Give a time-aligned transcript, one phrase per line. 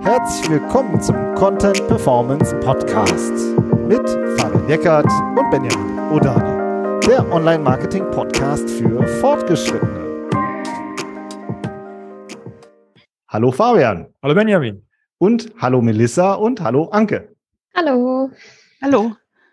[0.00, 3.32] Herzlich willkommen zum Content Performance Podcast
[3.88, 10.04] mit Fabian Eckert und Benjamin Odani, der Online-Marketing-Podcast für Fortgeschrittene.
[13.28, 14.06] Hallo Fabian.
[14.22, 14.86] Hallo Benjamin.
[15.18, 17.34] Und hallo Melissa und hallo Anke.
[17.74, 18.30] Hallo.
[18.82, 19.12] Hallo.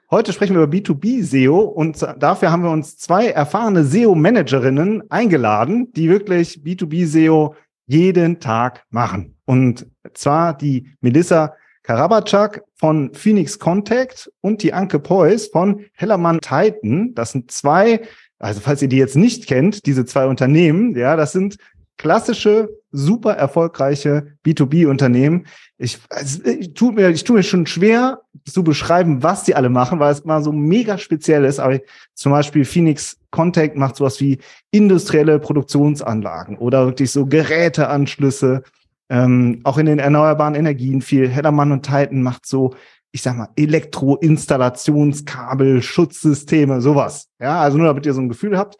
[0.10, 5.94] Heute sprechen wir über B2B SEO und dafür haben wir uns zwei erfahrene SEO-Managerinnen eingeladen,
[5.94, 7.55] die wirklich B2B SEO
[7.92, 9.36] jeden Tag machen.
[9.45, 17.14] Und zwar die Melissa Karabacak von Phoenix Contact und die Anke Preuß von Hellermann Titan.
[17.16, 18.02] Das sind zwei,
[18.40, 21.58] also falls ihr die jetzt nicht kennt, diese zwei Unternehmen, ja, das sind
[22.02, 25.46] klassische, super erfolgreiche B2B-Unternehmen.
[25.78, 29.70] Ich, also, ich tue mir, ich tue mir schon schwer zu beschreiben, was die alle
[29.70, 31.59] machen, weil es mal so mega speziell ist.
[31.59, 31.80] Aber
[32.16, 34.40] zum Beispiel Phoenix Contact macht sowas wie
[34.72, 38.64] industrielle Produktionsanlagen oder wirklich so Geräteanschlüsse.
[39.09, 41.30] Ähm, auch in den erneuerbaren Energien viel.
[41.30, 42.73] Heddermann und Titan macht so,
[43.12, 47.28] ich sag mal, Elektroinstallationskabel, Schutzsysteme, sowas.
[47.40, 48.78] Ja, also nur damit ihr so ein Gefühl habt.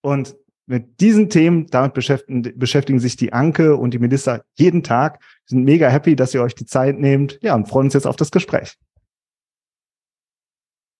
[0.00, 0.34] Und
[0.66, 5.20] mit diesen Themen, damit beschäftigen, beschäftigen sich die Anke und die Minister jeden Tag.
[5.20, 7.38] Wir sind mega happy, dass ihr euch die Zeit nehmt.
[7.40, 8.76] Ja, und freuen uns jetzt auf das Gespräch.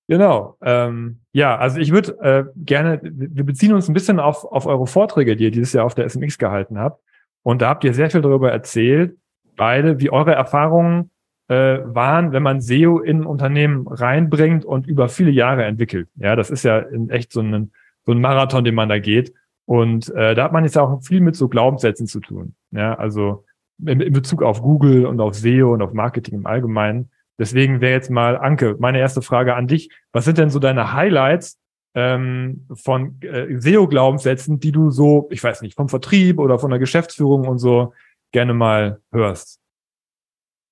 [0.08, 0.56] Genau.
[0.62, 4.86] Ähm, ja, also ich würde äh, gerne, wir beziehen uns ein bisschen auf, auf eure
[4.86, 7.02] Vorträge, die ihr dieses Jahr auf der SMX gehalten habt.
[7.42, 9.16] Und da habt ihr sehr viel darüber erzählt,
[9.56, 11.10] beide, wie eure Erfahrungen
[11.48, 16.08] äh, waren, wenn man SEO in Unternehmen reinbringt und über viele Jahre entwickelt.
[16.16, 17.72] Ja, das ist ja echt so ein,
[18.04, 19.32] so ein Marathon, den man da geht.
[19.66, 22.54] Und äh, da hat man jetzt auch viel mit so Glaubenssätzen zu tun.
[22.70, 23.44] Ja, also
[23.84, 27.10] in, in Bezug auf Google und auf SEO und auf Marketing im Allgemeinen.
[27.38, 29.90] Deswegen wäre jetzt mal, Anke, meine erste Frage an dich.
[30.12, 31.58] Was sind denn so deine Highlights
[31.94, 36.78] ähm, von äh, SEO-Glaubenssätzen, die du so, ich weiß nicht, vom Vertrieb oder von der
[36.78, 37.92] Geschäftsführung und so
[38.32, 39.60] gerne mal hörst?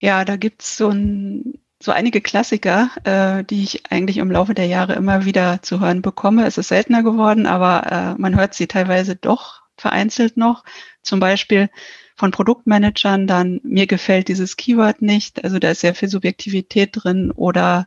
[0.00, 4.67] Ja, da gibt's so ein so einige Klassiker, äh, die ich eigentlich im Laufe der
[4.67, 6.46] Jahre immer wieder zu hören bekomme.
[6.46, 10.64] Es ist seltener geworden, aber äh, man hört sie teilweise doch vereinzelt noch.
[11.02, 11.68] Zum Beispiel
[12.17, 17.30] von Produktmanagern dann, mir gefällt dieses Keyword nicht, also da ist sehr viel Subjektivität drin
[17.33, 17.86] oder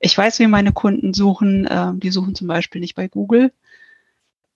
[0.00, 3.52] ich weiß, wie meine Kunden suchen, äh, die suchen zum Beispiel nicht bei Google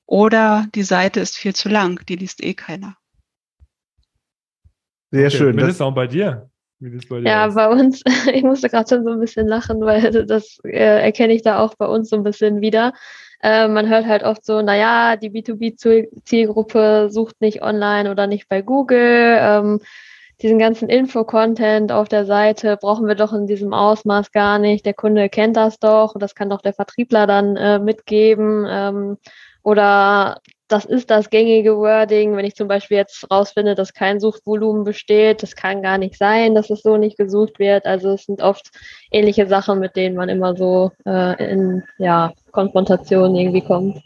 [0.04, 2.96] oder die Seite ist viel zu lang, die liest eh keiner.
[5.12, 5.54] Sehr okay, schön.
[5.54, 6.49] Melissa, und bei dir?
[7.28, 8.02] Ja, bei uns,
[8.32, 11.74] ich musste gerade schon so ein bisschen lachen, weil das äh, erkenne ich da auch
[11.74, 12.92] bei uns so ein bisschen wieder.
[13.42, 18.62] Äh, man hört halt oft so, naja, die B2B-Zielgruppe sucht nicht online oder nicht bei
[18.62, 19.38] Google.
[19.40, 19.80] Ähm,
[20.42, 24.86] diesen ganzen Info-Content auf der Seite brauchen wir doch in diesem Ausmaß gar nicht.
[24.86, 28.66] Der Kunde kennt das doch und das kann doch der Vertriebler dann äh, mitgeben.
[28.68, 29.18] Ähm,
[29.62, 30.40] oder
[30.70, 32.36] das ist das gängige Wording.
[32.36, 36.54] Wenn ich zum Beispiel jetzt rausfinde, dass kein Suchvolumen besteht, das kann gar nicht sein,
[36.54, 37.86] dass es so nicht gesucht wird.
[37.86, 38.70] Also es sind oft
[39.10, 44.02] ähnliche Sachen, mit denen man immer so äh, in ja, Konfrontation irgendwie kommt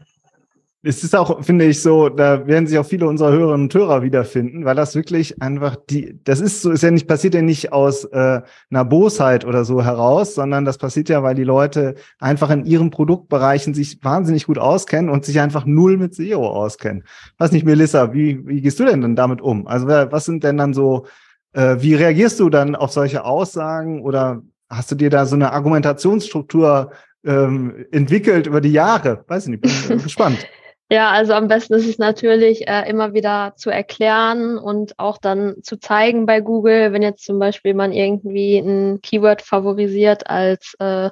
[0.86, 4.02] es ist auch, finde ich, so, da werden sich auch viele unserer Hörerinnen und Hörer
[4.02, 7.72] wiederfinden, weil das wirklich einfach die, das ist so, ist ja nicht, passiert ja nicht
[7.72, 12.50] aus äh, einer Bosheit oder so heraus, sondern das passiert ja, weil die Leute einfach
[12.50, 17.04] in ihren Produktbereichen sich wahnsinnig gut auskennen und sich einfach null mit SEO auskennen.
[17.38, 19.66] Weiß nicht, Melissa, wie, wie gehst du denn dann damit um?
[19.66, 21.06] Also was sind denn dann so,
[21.54, 25.52] äh, wie reagierst du dann auf solche Aussagen oder hast du dir da so eine
[25.52, 26.90] Argumentationsstruktur
[27.24, 29.24] ähm, entwickelt über die Jahre?
[29.28, 30.46] Weiß ich nicht, bin gespannt.
[30.90, 35.56] Ja, also am besten ist es natürlich äh, immer wieder zu erklären und auch dann
[35.62, 41.08] zu zeigen bei Google, wenn jetzt zum Beispiel man irgendwie ein Keyword favorisiert als äh,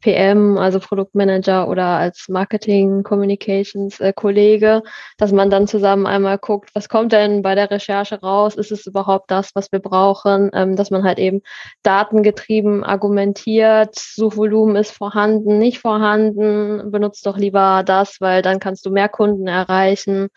[0.00, 4.82] PM, also Produktmanager oder als Marketing Communications äh, Kollege,
[5.18, 8.54] dass man dann zusammen einmal guckt, was kommt denn bei der Recherche raus?
[8.54, 10.50] Ist es überhaupt das, was wir brauchen?
[10.54, 11.42] Ähm, dass man halt eben
[11.82, 18.90] datengetrieben argumentiert, Suchvolumen ist vorhanden, nicht vorhanden, benutzt doch lieber das, weil dann kannst du
[18.90, 20.28] mehr Kunden erreichen.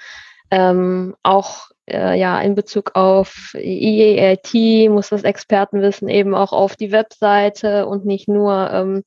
[0.51, 4.53] Ähm, auch äh, ja in Bezug auf EAT
[4.89, 9.03] muss das Expertenwissen eben auch auf die Webseite und nicht nur ähm,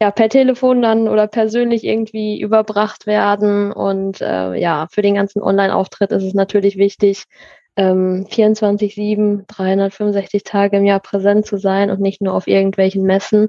[0.00, 3.72] ja per Telefon dann oder persönlich irgendwie überbracht werden.
[3.72, 7.24] Und äh, ja, für den ganzen Online-Auftritt ist es natürlich wichtig,
[7.76, 13.48] ähm, 24-7, 365 Tage im Jahr präsent zu sein und nicht nur auf irgendwelchen Messen.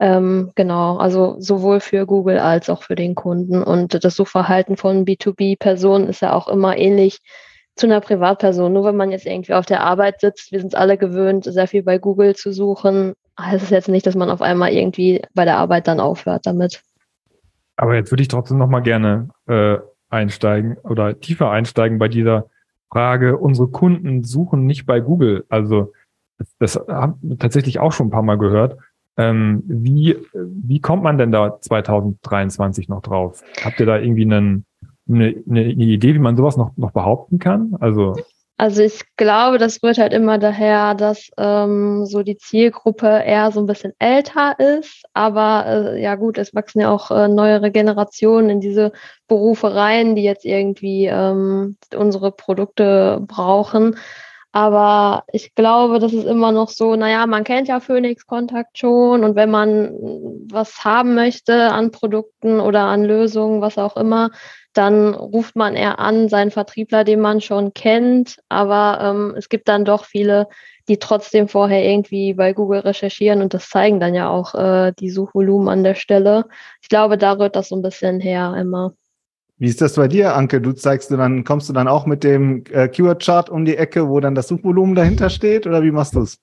[0.00, 3.62] Ähm, genau, also sowohl für Google als auch für den Kunden.
[3.62, 7.20] Und das Suchverhalten von B2B-Personen ist ja auch immer ähnlich
[7.76, 8.72] zu einer Privatperson.
[8.72, 11.82] Nur wenn man jetzt irgendwie auf der Arbeit sitzt, wir sind alle gewöhnt, sehr viel
[11.82, 15.58] bei Google zu suchen, heißt es jetzt nicht, dass man auf einmal irgendwie bei der
[15.58, 16.82] Arbeit dann aufhört damit.
[17.76, 19.76] Aber jetzt würde ich trotzdem noch mal gerne äh,
[20.10, 22.46] einsteigen oder tiefer einsteigen bei dieser
[22.90, 25.44] Frage, unsere Kunden suchen nicht bei Google.
[25.48, 25.92] Also
[26.38, 28.78] das, das haben wir tatsächlich auch schon ein paar Mal gehört.
[29.16, 33.42] Ähm, wie, wie kommt man denn da 2023 noch drauf?
[33.64, 34.64] Habt ihr da irgendwie einen,
[35.08, 37.76] eine, eine Idee, wie man sowas noch, noch behaupten kann?
[37.80, 38.16] Also
[38.60, 43.60] also ich glaube, das wird halt immer daher, dass ähm, so die Zielgruppe eher so
[43.60, 45.04] ein bisschen älter ist.
[45.14, 45.64] Aber
[45.94, 48.90] äh, ja gut, es wachsen ja auch äh, neuere Generationen in diese
[49.28, 53.96] Berufe rein, die jetzt irgendwie ähm, unsere Produkte brauchen.
[54.50, 59.22] Aber ich glaube, das ist immer noch so, naja, man kennt ja Phoenix Kontakt schon
[59.22, 59.92] und wenn man
[60.50, 64.30] was haben möchte an Produkten oder an Lösungen, was auch immer,
[64.78, 68.38] dann ruft man eher an seinen Vertriebler, den man schon kennt.
[68.48, 70.46] Aber ähm, es gibt dann doch viele,
[70.86, 75.10] die trotzdem vorher irgendwie bei Google recherchieren und das zeigen dann ja auch äh, die
[75.10, 76.46] Suchvolumen an der Stelle.
[76.80, 78.94] Ich glaube, da rührt das so ein bisschen her immer.
[79.56, 80.60] Wie ist das bei dir, Anke?
[80.60, 84.08] Du zeigst du dann, kommst du dann auch mit dem äh, Keyword-Chart um die Ecke,
[84.08, 86.38] wo dann das Suchvolumen dahinter steht, oder wie machst du es?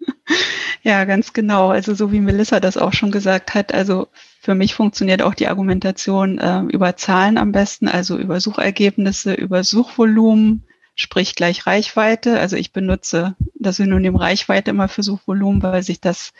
[0.82, 1.68] Ja, ganz genau.
[1.68, 4.08] Also so wie Melissa das auch schon gesagt hat, also
[4.40, 9.62] für mich funktioniert auch die Argumentation äh, über Zahlen am besten, also über Suchergebnisse, über
[9.62, 12.40] Suchvolumen, sprich gleich Reichweite.
[12.40, 16.32] Also ich benutze das Synonym Reichweite immer für Suchvolumen, weil sich das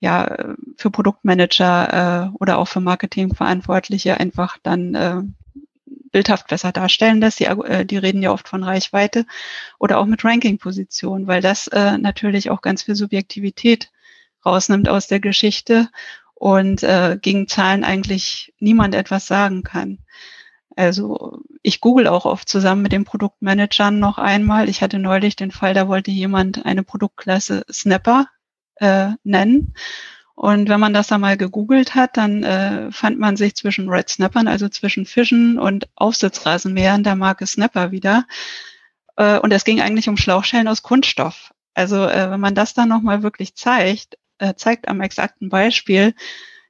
[0.00, 5.22] ja für Produktmanager äh, oder auch für Marketingverantwortliche einfach dann äh,
[6.16, 7.40] bildhaft besser darstellen lässt.
[7.40, 9.26] Die, äh, die reden ja oft von Reichweite
[9.78, 13.90] oder auch mit Ranking-Position, weil das äh, natürlich auch ganz viel Subjektivität
[14.46, 15.90] rausnimmt aus der Geschichte
[16.32, 19.98] und äh, gegen Zahlen eigentlich niemand etwas sagen kann.
[20.74, 24.70] Also ich google auch oft zusammen mit den Produktmanagern noch einmal.
[24.70, 28.26] Ich hatte neulich den Fall, da wollte jemand eine Produktklasse Snapper
[28.76, 29.74] äh, nennen.
[30.36, 34.10] Und wenn man das da mal gegoogelt hat, dann äh, fand man sich zwischen Red
[34.10, 38.26] Snappern, also zwischen Fischen und Aufsitzrasenmähern der Marke Snapper wieder.
[39.16, 41.54] Äh, und es ging eigentlich um Schlauchschellen aus Kunststoff.
[41.72, 46.14] Also äh, wenn man das dann nochmal wirklich zeigt, äh, zeigt am exakten Beispiel,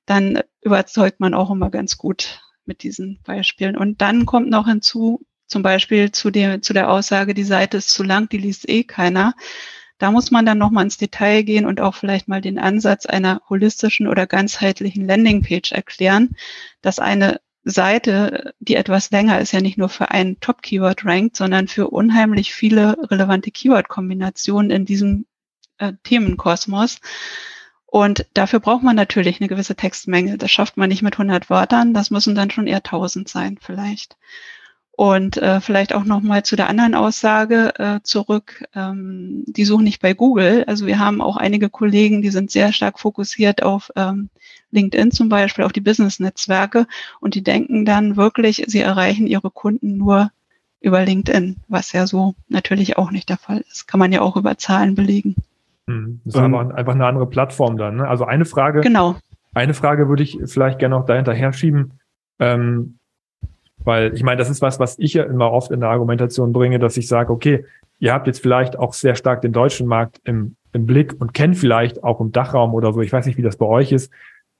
[0.06, 3.76] dann überzeugt man auch immer ganz gut mit diesen Beispielen.
[3.76, 7.90] Und dann kommt noch hinzu, zum Beispiel zu, dem, zu der Aussage, die Seite ist
[7.90, 9.34] zu lang, die liest eh keiner.
[9.98, 13.40] Da muss man dann nochmal ins Detail gehen und auch vielleicht mal den Ansatz einer
[13.48, 16.37] holistischen oder ganzheitlichen Landingpage erklären,
[16.82, 21.66] dass eine Seite, die etwas länger ist, ja nicht nur für ein Top-Keyword rankt, sondern
[21.66, 25.26] für unheimlich viele relevante Keyword-Kombinationen in diesem
[25.78, 27.00] äh, Themenkosmos.
[27.87, 30.38] Und dafür braucht man natürlich eine gewisse Textmenge.
[30.38, 31.94] Das schafft man nicht mit 100 Wörtern.
[31.94, 34.16] Das müssen dann schon eher 1000 sein vielleicht.
[34.96, 38.64] Und äh, vielleicht auch noch mal zu der anderen Aussage äh, zurück.
[38.75, 40.64] Ähm, die suchen nicht bei Google.
[40.66, 44.31] Also wir haben auch einige Kollegen, die sind sehr stark fokussiert auf ähm,
[44.70, 46.87] LinkedIn zum Beispiel, auf die Business-Netzwerke.
[47.20, 50.31] Und die denken dann wirklich, sie erreichen ihre Kunden nur
[50.81, 53.87] über LinkedIn, was ja so natürlich auch nicht der Fall ist.
[53.87, 55.37] Kann man ja auch über Zahlen belegen.
[55.88, 57.96] Hm, das ist einfach, einfach eine andere Plattform dann.
[57.96, 58.08] Ne?
[58.08, 58.81] Also eine Frage.
[58.81, 59.16] Genau.
[59.52, 61.92] Eine Frage würde ich vielleicht gerne noch dahinter her schieben.
[62.38, 62.95] Ähm,
[63.86, 66.80] weil ich meine, das ist was, was ich ja immer oft in der Argumentation bringe,
[66.80, 67.64] dass ich sage, okay,
[68.00, 71.56] ihr habt jetzt vielleicht auch sehr stark den deutschen Markt im, im Blick und kennt
[71.56, 74.12] vielleicht auch im Dachraum oder so, ich weiß nicht, wie das bei euch ist.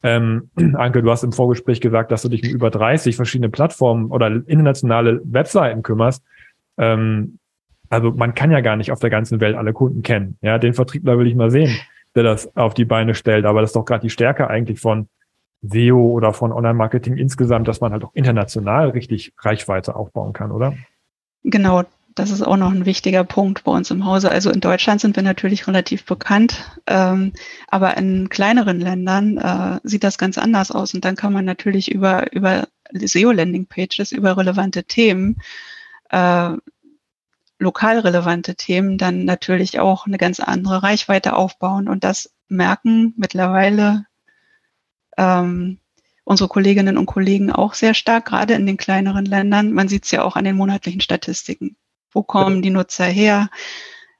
[0.05, 4.13] Ähm, Anke, du hast im Vorgespräch gesagt, dass du dich um über 30 verschiedene Plattformen
[4.13, 6.23] oder internationale Webseiten kümmerst.
[6.79, 7.41] Ähm,
[7.89, 10.39] also man kann ja gar nicht auf der ganzen Welt alle Kunden kennen.
[10.41, 11.77] Ja, den Vertriebler will ich mal sehen,
[12.15, 13.45] der das auf die Beine stellt.
[13.45, 15.09] Aber das ist doch gerade die Stärke eigentlich von
[15.63, 20.75] SEO oder von Online-Marketing insgesamt, dass man halt auch international richtig Reichweite aufbauen kann, oder?
[21.43, 21.85] Genau,
[22.17, 24.31] das ist auch noch ein wichtiger Punkt bei uns im Hause.
[24.31, 27.33] Also in Deutschland sind wir natürlich relativ bekannt, ähm,
[27.69, 30.95] aber in kleineren Ländern äh, sieht das ganz anders aus.
[30.95, 35.37] Und dann kann man natürlich über, über SEO-Landing-Pages, über relevante Themen,
[36.09, 36.53] äh,
[37.59, 41.87] lokal relevante Themen, dann natürlich auch eine ganz andere Reichweite aufbauen.
[41.87, 44.07] Und das merken mittlerweile
[45.17, 45.79] ähm,
[46.25, 49.73] unsere Kolleginnen und Kollegen auch sehr stark, gerade in den kleineren Ländern.
[49.73, 51.77] Man sieht es ja auch an den monatlichen Statistiken.
[52.11, 53.49] Wo kommen die Nutzer her?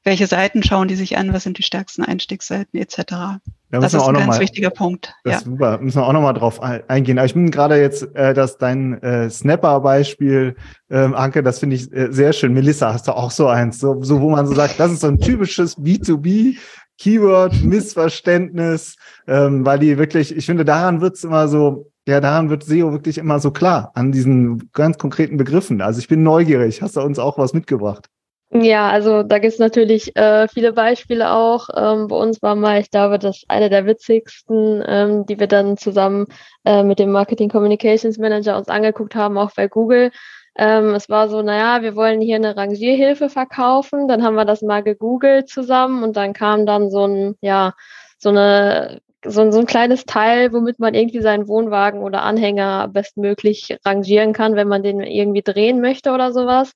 [0.05, 1.33] Welche Seiten schauen die sich an?
[1.33, 3.03] Was sind die stärksten Einstiegsseiten etc.?
[3.09, 5.13] Da das ist ein ganz mal, wichtiger Punkt.
[5.25, 5.41] Das ja.
[5.41, 5.79] super.
[5.79, 7.19] Müssen wir auch nochmal drauf eingehen.
[7.19, 10.55] Aber ich bin gerade jetzt, äh, dass dein äh, Snapper-Beispiel,
[10.91, 12.53] ähm, Anke, das finde ich äh, sehr schön.
[12.53, 15.09] Melissa, hast du auch so eins, so, so wo man so sagt, das ist so
[15.09, 16.57] ein typisches B2B
[16.99, 22.65] Keyword, Missverständnis, ähm, weil die wirklich, ich finde, daran wird's immer so, ja, daran wird
[22.65, 25.81] SEO wirklich immer so klar, an diesen ganz konkreten Begriffen.
[25.83, 26.81] Also ich bin neugierig.
[26.83, 28.07] Hast du uns auch was mitgebracht?
[28.53, 31.69] Ja, also da gibt's natürlich äh, viele Beispiele auch.
[31.77, 35.77] Ähm, bei uns war mal, ich glaube, das eine der witzigsten, ähm, die wir dann
[35.77, 36.27] zusammen
[36.65, 40.13] äh, mit dem Marketing Communications Manager uns angeguckt haben, auch bei Google.
[40.59, 44.09] Ähm, es war so, naja, wir wollen hier eine Rangierhilfe verkaufen.
[44.09, 47.75] Dann haben wir das mal gegoogelt zusammen und dann kam dann so ein, ja,
[48.19, 53.77] so eine so, so ein kleines Teil, womit man irgendwie seinen Wohnwagen oder Anhänger bestmöglich
[53.85, 56.73] rangieren kann, wenn man den irgendwie drehen möchte oder sowas.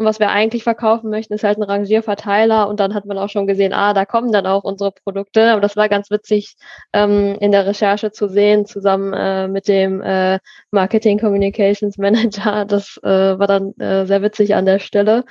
[0.00, 2.68] Und was wir eigentlich verkaufen möchten, ist halt ein Rangierverteiler.
[2.68, 5.52] Und dann hat man auch schon gesehen, ah, da kommen dann auch unsere Produkte.
[5.52, 6.56] Aber das war ganz witzig
[6.94, 10.38] ähm, in der Recherche zu sehen, zusammen äh, mit dem äh,
[10.70, 12.64] Marketing Communications Manager.
[12.70, 15.24] Das äh, war dann äh, sehr witzig an der Stelle.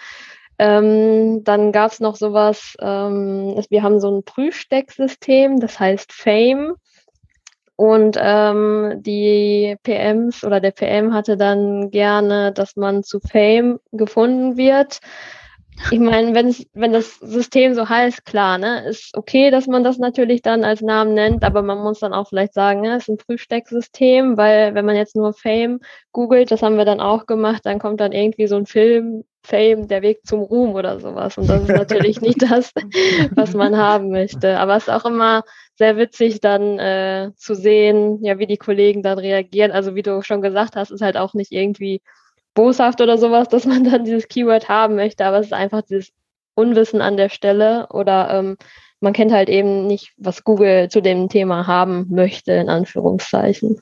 [0.59, 6.75] Ähm, dann gab es noch sowas, ähm, wir haben so ein Prüfstecksystem, das heißt Fame.
[7.79, 14.57] Und ähm, die PMs oder der PM hatte dann gerne, dass man zu Fame gefunden
[14.57, 14.99] wird.
[15.89, 20.41] Ich meine, wenn das System so heißt, klar, ne, ist okay, dass man das natürlich
[20.41, 24.35] dann als Namen nennt, aber man muss dann auch vielleicht sagen, ne, ist ein Frühstecksystem,
[24.35, 25.79] weil wenn man jetzt nur Fame
[26.11, 29.87] googelt, das haben wir dann auch gemacht, dann kommt dann irgendwie so ein Film, Fame,
[29.87, 31.37] der Weg zum Ruhm oder sowas.
[31.37, 32.71] Und das ist natürlich nicht das,
[33.31, 34.59] was man haben möchte.
[34.59, 35.43] Aber es ist auch immer
[35.75, 39.71] sehr witzig, dann äh, zu sehen, ja, wie die Kollegen dann reagieren.
[39.71, 42.01] Also wie du schon gesagt hast, ist halt auch nicht irgendwie
[42.53, 46.11] boshaft oder sowas, dass man dann dieses Keyword haben möchte, aber es ist einfach dieses
[46.55, 48.57] Unwissen an der Stelle oder ähm,
[48.99, 53.79] man kennt halt eben nicht, was Google zu dem Thema haben möchte, in Anführungszeichen.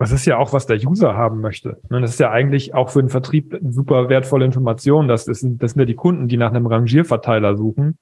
[0.00, 1.78] Das ist ja auch, was der User haben möchte.
[1.90, 5.08] Ne, das ist ja eigentlich auch für den Vertrieb super wertvolle Information.
[5.08, 7.98] Das, ist, das sind ja die Kunden, die nach einem Rangierverteiler suchen.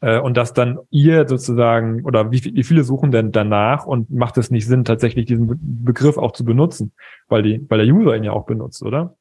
[0.00, 4.38] Äh, und dass dann ihr sozusagen, oder wie, wie viele suchen denn danach und macht
[4.38, 6.92] es nicht Sinn, tatsächlich diesen Begriff auch zu benutzen?
[7.28, 9.14] Weil, die, weil der User ihn ja auch benutzt, oder?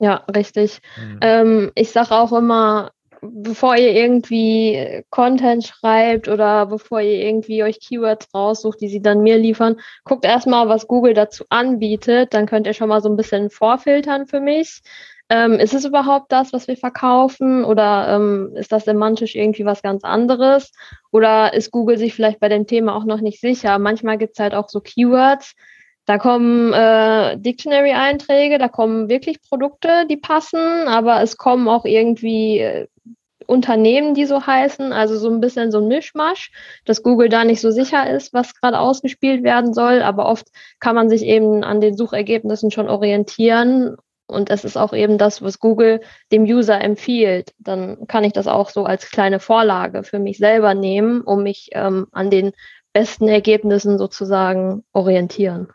[0.00, 0.80] Ja, richtig.
[0.96, 1.18] Mhm.
[1.20, 2.90] Ähm, ich sage auch immer,
[3.22, 9.22] bevor ihr irgendwie Content schreibt oder bevor ihr irgendwie euch Keywords raussucht, die sie dann
[9.22, 12.34] mir liefern, guckt erstmal, was Google dazu anbietet.
[12.34, 14.82] Dann könnt ihr schon mal so ein bisschen vorfiltern für mich.
[15.28, 19.80] Ähm, ist es überhaupt das, was wir verkaufen oder ähm, ist das semantisch irgendwie was
[19.80, 20.72] ganz anderes?
[21.12, 23.78] Oder ist Google sich vielleicht bei dem Thema auch noch nicht sicher?
[23.78, 25.54] Manchmal gibt es halt auch so Keywords,
[26.10, 32.58] da kommen äh, Dictionary-Einträge, da kommen wirklich Produkte, die passen, aber es kommen auch irgendwie
[32.58, 32.88] äh,
[33.46, 36.50] Unternehmen, die so heißen, also so ein bisschen so ein Mischmasch,
[36.84, 40.48] dass Google da nicht so sicher ist, was gerade ausgespielt werden soll, aber oft
[40.80, 43.94] kann man sich eben an den Suchergebnissen schon orientieren
[44.26, 46.00] und es ist auch eben das, was Google
[46.32, 47.52] dem User empfiehlt.
[47.60, 51.70] Dann kann ich das auch so als kleine Vorlage für mich selber nehmen, um mich
[51.70, 52.50] ähm, an den
[52.92, 55.68] besten Ergebnissen sozusagen orientieren.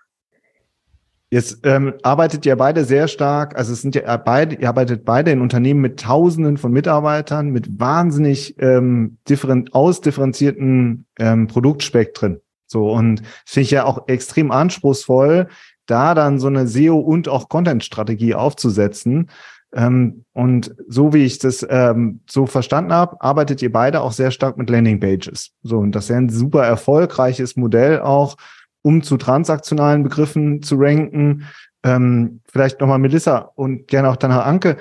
[1.32, 5.32] Jetzt ähm, arbeitet ihr beide sehr stark, also es sind ja beide, ihr arbeitet beide
[5.32, 12.42] in Unternehmen mit Tausenden von Mitarbeitern, mit wahnsinnig ähm, different, ausdifferenzierten ähm, Produktspektren.
[12.68, 15.48] So und finde ich ja auch extrem anspruchsvoll,
[15.88, 19.30] da dann so eine SEO und auch Content-Strategie aufzusetzen.
[19.74, 24.32] Ähm, und so wie ich das ähm, so verstanden habe, arbeitet ihr beide auch sehr
[24.32, 25.52] stark mit Landing Pages.
[25.64, 28.38] So und das ist ja ein super erfolgreiches Modell auch
[28.86, 31.46] um zu transaktionalen Begriffen zu ranken.
[31.84, 34.78] Ähm, vielleicht nochmal Melissa und gerne auch danach Anke.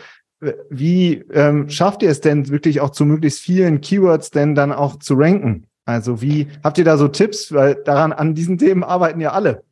[0.69, 4.99] Wie ähm, schafft ihr es denn wirklich auch zu möglichst vielen Keywords denn dann auch
[4.99, 5.69] zu ranken?
[5.87, 7.51] Also wie habt ihr da so Tipps?
[7.51, 9.65] Weil daran an diesen Themen arbeiten ja alle.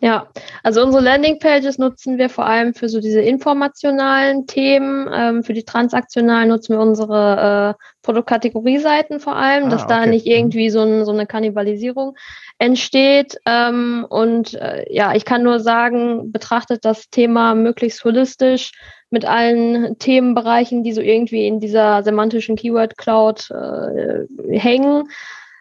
[0.00, 0.28] Ja,
[0.62, 5.10] also unsere Landingpages nutzen wir vor allem für so diese informationalen Themen.
[5.12, 9.94] Ähm, für die transaktionalen nutzen wir unsere äh, Produktkategorieseiten vor allem, ah, dass okay.
[9.94, 10.32] da nicht mhm.
[10.32, 12.16] irgendwie so, ein, so eine Kannibalisierung
[12.58, 13.38] entsteht.
[13.44, 18.72] Ähm, und äh, ja, ich kann nur sagen, betrachtet das Thema möglichst holistisch
[19.10, 25.08] mit allen Themenbereichen, die so irgendwie in dieser semantischen Keyword Cloud äh, hängen.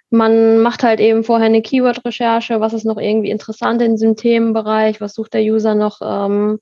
[0.10, 5.02] Man macht halt eben vorher eine Keyword-Recherche, was ist noch irgendwie interessant in diesem Themenbereich,
[5.02, 6.60] was sucht der User noch ähm,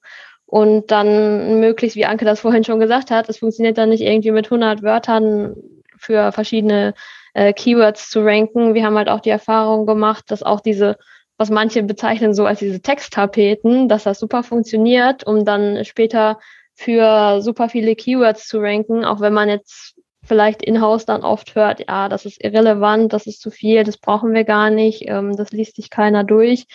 [0.48, 4.32] und dann möglichst, wie Anke das vorhin schon gesagt hat, es funktioniert dann nicht irgendwie
[4.32, 5.56] mit 100 Wörtern
[5.98, 6.94] für verschiedene
[7.34, 8.74] äh, Keywords zu ranken.
[8.74, 10.98] Wir haben halt auch die Erfahrung gemacht, dass auch diese,
[11.38, 16.40] was manche bezeichnen so als diese Texttapeten, dass das super funktioniert, um dann später
[16.74, 19.95] für super viele Keywords zu ranken, auch wenn man jetzt
[20.26, 24.34] vielleicht in-house dann oft hört, ja, das ist irrelevant, das ist zu viel, das brauchen
[24.34, 26.68] wir gar nicht, ähm, das liest sich keiner durch.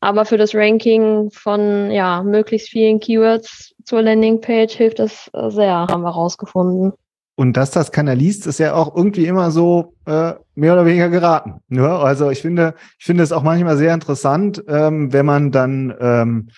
[0.00, 5.74] Aber für das Ranking von ja, möglichst vielen Keywords zur Landingpage hilft das äh, sehr,
[5.74, 6.92] haben wir rausgefunden.
[7.36, 11.08] Und dass das keiner liest, ist ja auch irgendwie immer so äh, mehr oder weniger
[11.08, 11.60] geraten.
[11.68, 11.88] Ne?
[11.88, 16.48] Also ich finde, ich finde es auch manchmal sehr interessant, ähm, wenn man dann ähm,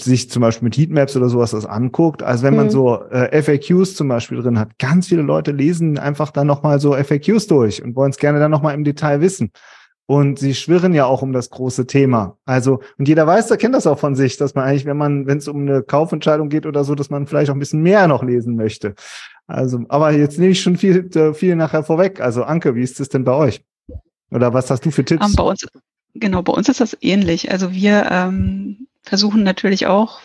[0.00, 2.70] sich zum Beispiel mit Heatmaps oder sowas das anguckt, als wenn man mhm.
[2.70, 4.78] so äh, FAQs zum Beispiel drin hat.
[4.78, 8.50] Ganz viele Leute lesen einfach dann nochmal so FAQs durch und wollen es gerne dann
[8.50, 9.50] nochmal im Detail wissen.
[10.06, 12.38] und sie schwirren ja auch um das große Thema.
[12.44, 15.26] Also, und jeder weiß, der kennt das auch von sich, dass man eigentlich, wenn man,
[15.26, 18.06] wenn es um eine Kaufentscheidung geht oder so, dass man vielleicht auch ein bisschen mehr
[18.06, 18.94] noch lesen möchte.
[19.48, 22.20] Also, aber jetzt nehme ich schon viel, äh, viel nachher vorweg.
[22.20, 23.64] Also, Anke, wie ist es denn bei euch?
[24.30, 25.26] Oder was hast du für Tipps?
[25.26, 25.66] Um, bei uns,
[26.14, 27.50] genau, bei uns ist das ähnlich.
[27.50, 30.20] Also wir ähm, versuchen natürlich auch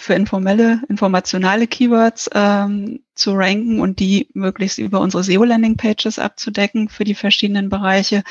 [0.00, 7.04] für informelle, informationale Keywords ähm, zu ranken und die möglichst über unsere SEO-Landing-Pages abzudecken für
[7.04, 8.22] die verschiedenen Bereiche.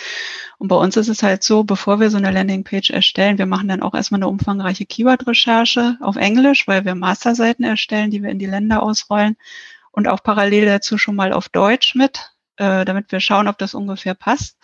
[0.58, 3.67] Und bei uns ist es halt so, bevor wir so eine Landing-Page erstellen, wir machen
[3.67, 8.39] dann auch erstmal eine umfangreiche Keyword-Recherche auf Englisch, weil wir Masterseiten erstellen, die wir in
[8.39, 9.38] die Länder ausrollen
[9.91, 13.75] und auch parallel dazu schon mal auf Deutsch mit, äh, damit wir schauen, ob das
[13.75, 14.58] ungefähr passt.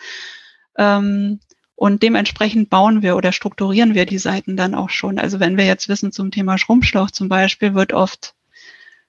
[0.76, 1.40] Ähm,
[1.76, 5.18] und dementsprechend bauen wir oder strukturieren wir die Seiten dann auch schon.
[5.18, 8.34] Also wenn wir jetzt wissen zum Thema Schrumpfschlauch zum Beispiel, wird oft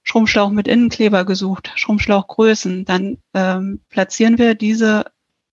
[0.04, 5.06] Schrumpfschlauch mit Innenkleber gesucht, Schrumpfschlauchgrößen, dann ähm, platzieren wir diese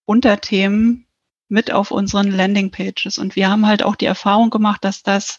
[0.04, 1.06] Unterthemen
[1.48, 3.18] mit auf unseren Landingpages.
[3.18, 5.38] Und wir haben halt auch die Erfahrung gemacht, dass das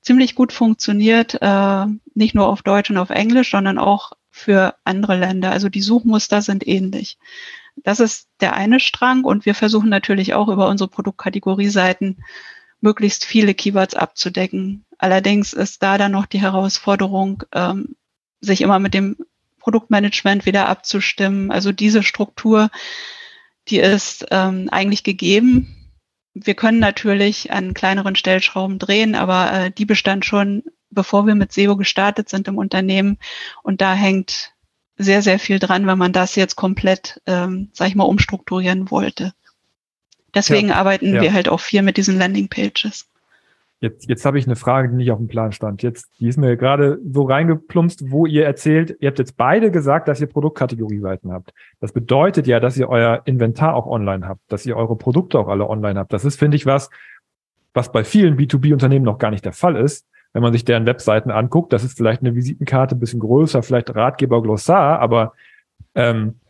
[0.00, 5.18] ziemlich gut funktioniert, äh, nicht nur auf Deutsch und auf Englisch, sondern auch für andere
[5.18, 5.50] Länder.
[5.50, 7.18] Also die Suchmuster sind ähnlich.
[7.76, 12.22] Das ist der eine Strang und wir versuchen natürlich auch über unsere Produktkategorieseiten
[12.80, 14.84] möglichst viele Keywords abzudecken.
[14.98, 17.96] Allerdings ist da dann noch die Herausforderung, ähm,
[18.40, 19.16] sich immer mit dem
[19.58, 21.50] Produktmanagement wieder abzustimmen.
[21.50, 22.70] Also diese Struktur,
[23.68, 25.94] die ist ähm, eigentlich gegeben.
[26.34, 31.52] Wir können natürlich an kleineren Stellschrauben drehen, aber äh, die bestand schon, bevor wir mit
[31.52, 33.18] SEO gestartet sind im Unternehmen.
[33.62, 34.53] Und da hängt
[34.96, 39.32] sehr, sehr viel dran, wenn man das jetzt komplett, ähm, sag ich mal, umstrukturieren wollte.
[40.34, 41.22] Deswegen ja, arbeiten ja.
[41.22, 43.08] wir halt auch viel mit diesen Landingpages.
[43.80, 45.82] Jetzt, jetzt habe ich eine Frage, die nicht auf dem Plan stand.
[45.82, 50.08] Jetzt, die ist mir gerade so reingeplumpst, wo ihr erzählt, ihr habt jetzt beide gesagt,
[50.08, 51.52] dass ihr Produktkategorieseiten habt.
[51.80, 55.48] Das bedeutet ja, dass ihr euer Inventar auch online habt, dass ihr eure Produkte auch
[55.48, 56.12] alle online habt.
[56.12, 56.88] Das ist, finde ich, was,
[57.74, 61.30] was bei vielen B2B-Unternehmen noch gar nicht der Fall ist wenn man sich deren Webseiten
[61.30, 65.32] anguckt, das ist vielleicht eine Visitenkarte ein bisschen größer, vielleicht Ratgeber, Glossar, aber
[65.94, 66.40] ähm,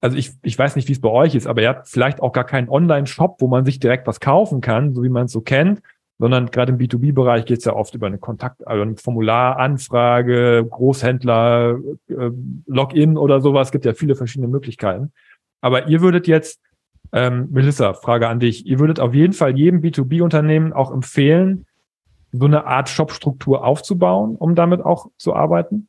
[0.00, 2.32] also ich, ich weiß nicht, wie es bei euch ist, aber ihr habt vielleicht auch
[2.32, 5.40] gar keinen Online-Shop, wo man sich direkt was kaufen kann, so wie man es so
[5.40, 5.82] kennt,
[6.18, 10.64] sondern gerade im B2B-Bereich geht es ja oft über eine Kontakt, also ein Formular, Anfrage,
[10.70, 12.30] Großhändler, äh,
[12.66, 13.68] Login oder sowas.
[13.68, 15.12] Es gibt ja viele verschiedene Möglichkeiten.
[15.60, 16.60] Aber ihr würdet jetzt,
[17.12, 21.66] ähm, Melissa, Frage an dich, ihr würdet auf jeden Fall jedem B2B-Unternehmen auch empfehlen,
[22.38, 25.88] so eine Art Shop-Struktur aufzubauen, um damit auch zu arbeiten?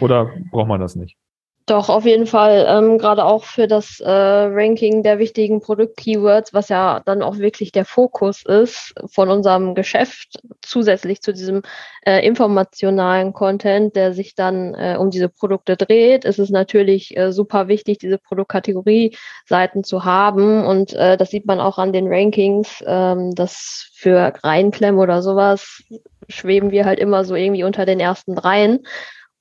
[0.00, 1.16] Oder braucht man das nicht?
[1.66, 2.66] Doch, auf jeden Fall.
[2.68, 7.70] Ähm, Gerade auch für das äh, Ranking der wichtigen Produkt-Keywords, was ja dann auch wirklich
[7.70, 11.62] der Fokus ist von unserem Geschäft, zusätzlich zu diesem
[12.04, 17.32] äh, informationalen Content, der sich dann äh, um diese Produkte dreht, ist es natürlich äh,
[17.32, 20.64] super wichtig, diese Produktkategorie-Seiten zu haben.
[20.64, 25.84] Und äh, das sieht man auch an den Rankings, ähm, dass für Reinklemm oder sowas
[26.28, 28.80] schweben wir halt immer so irgendwie unter den ersten dreien.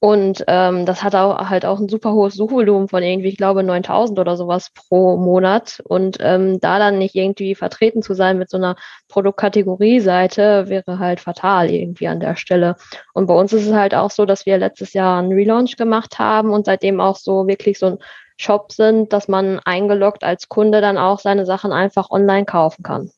[0.04, 3.62] Und ähm, das hat auch halt auch ein super hohes Suchvolumen von irgendwie, ich glaube,
[3.62, 5.80] 9000 oder sowas pro Monat.
[5.86, 8.78] Und ähm, da dann nicht irgendwie vertreten zu sein mit so einer
[9.10, 12.78] Produktkategorie-Seite wäre halt fatal irgendwie an der Stelle.
[13.14, 16.18] Und bei uns ist es halt auch so, dass wir letztes Jahr einen Relaunch gemacht
[16.18, 17.98] haben und seitdem auch so wirklich so ein
[18.38, 23.12] Shop sind, dass man eingeloggt als Kunde dann auch seine Sachen einfach online kaufen kann.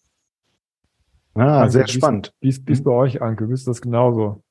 [1.33, 2.33] Ah, also, sehr spannend.
[2.41, 3.47] Wie ist, wie ist bei euch, Anke?
[3.47, 4.42] Wie ist das genauso?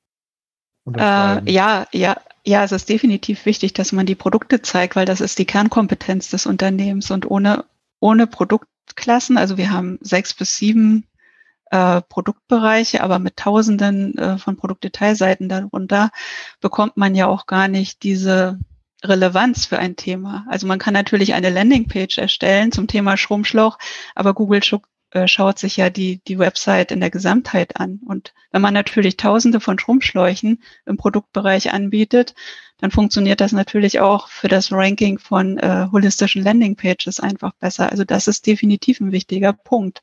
[0.87, 5.21] Äh, ja, ja, ja, es ist definitiv wichtig, dass man die Produkte zeigt, weil das
[5.21, 7.65] ist die Kernkompetenz des Unternehmens und ohne,
[7.99, 11.05] ohne Produktklassen, also wir haben sechs bis sieben
[11.71, 16.11] äh, Produktbereiche, aber mit Tausenden äh, von Produktdetailseiten darunter
[16.59, 18.59] bekommt man ja auch gar nicht diese
[19.03, 20.45] Relevanz für ein Thema.
[20.49, 23.77] Also man kann natürlich eine Landingpage erstellen zum Thema Schrumpfschlauch,
[24.15, 24.63] aber Google
[25.13, 27.99] äh, schaut sich ja die, die Website in der Gesamtheit an.
[28.05, 32.33] Und wenn man natürlich tausende von Schrumpfschläuchen im Produktbereich anbietet,
[32.79, 37.91] dann funktioniert das natürlich auch für das Ranking von äh, holistischen Landingpages einfach besser.
[37.91, 40.01] Also das ist definitiv ein wichtiger Punkt.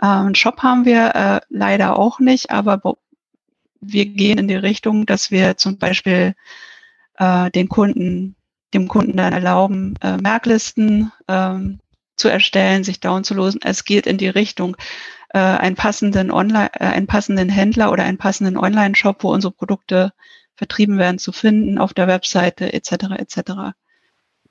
[0.00, 2.80] Äh, einen Shop haben wir äh, leider auch nicht, aber
[3.80, 6.34] wir gehen in die Richtung, dass wir zum Beispiel
[7.18, 8.36] äh, den Kunden,
[8.72, 11.80] dem Kunden dann erlauben, äh, Merklisten ähm,
[12.18, 13.60] zu erstellen, sich downzulosen.
[13.62, 14.76] Es geht in die Richtung,
[15.30, 20.12] äh, einen passenden Online, äh, einen passenden Händler oder einen passenden Online-Shop, wo unsere Produkte
[20.54, 22.92] vertrieben werden, zu finden auf der Webseite etc.
[23.18, 23.40] etc.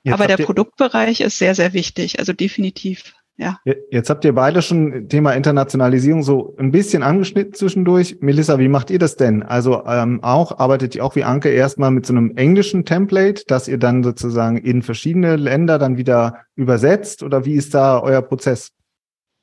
[0.08, 3.14] Aber der Produktbereich ist sehr, sehr wichtig, also definitiv.
[3.38, 3.60] Ja.
[3.90, 8.16] Jetzt habt ihr beide schon Thema Internationalisierung so ein bisschen angeschnitten zwischendurch.
[8.20, 9.44] Melissa, wie macht ihr das denn?
[9.44, 13.68] Also ähm, auch arbeitet ihr auch wie Anke erstmal mit so einem englischen Template, dass
[13.68, 18.72] ihr dann sozusagen in verschiedene Länder dann wieder übersetzt oder wie ist da euer Prozess?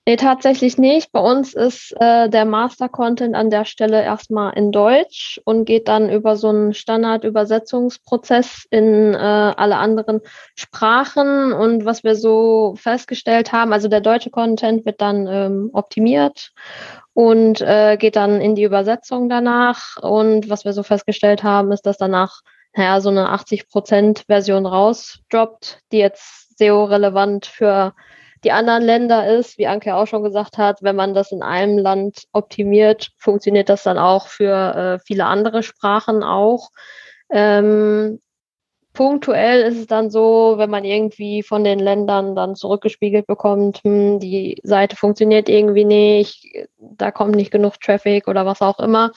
[0.08, 1.12] Nee, tatsächlich nicht.
[1.12, 6.12] Bei uns ist äh, der Master-Content an der Stelle erstmal in Deutsch und geht dann
[6.12, 10.22] über so einen Standard-Übersetzungsprozess in äh, alle anderen
[10.56, 11.54] Sprachen.
[11.54, 16.52] Und was wir so festgestellt haben, also der deutsche Content wird dann ähm, optimiert
[17.14, 19.98] und äh, geht dann in die Übersetzung danach.
[20.04, 22.42] Und was wir so festgestellt haben, ist, dass danach
[22.76, 27.96] naja, so eine 80%-Version rausdroppt, die jetzt SEO-relevant für
[28.46, 31.80] die anderen Länder ist, wie Anke auch schon gesagt hat, wenn man das in einem
[31.80, 36.70] Land optimiert, funktioniert das dann auch für äh, viele andere Sprachen auch.
[37.32, 38.20] Ähm,
[38.94, 44.20] punktuell ist es dann so, wenn man irgendwie von den Ländern dann zurückgespiegelt bekommt, hm,
[44.20, 46.46] die Seite funktioniert irgendwie nicht,
[46.78, 49.12] da kommt nicht genug Traffic oder was auch immer,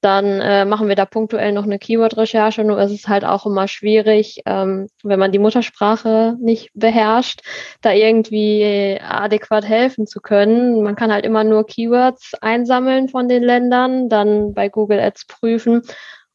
[0.00, 2.64] dann äh, machen wir da punktuell noch eine Keyword-Recherche.
[2.64, 7.42] Nur ist es halt auch immer schwierig, ähm, wenn man die Muttersprache nicht beherrscht,
[7.82, 10.82] da irgendwie adäquat helfen zu können.
[10.82, 15.82] Man kann halt immer nur Keywords einsammeln von den Ländern, dann bei Google Ads prüfen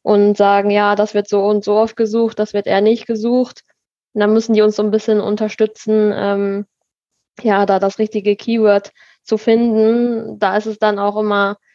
[0.04, 3.64] und sagen, ja, das wird so und so oft gesucht, das wird eher nicht gesucht.
[4.14, 6.66] Und dann müssen die uns so ein bisschen unterstützen, ähm,
[7.42, 8.92] ja, da das richtige Keyword
[9.24, 10.38] zu finden.
[10.38, 11.75] Da ist es dann auch immer äh,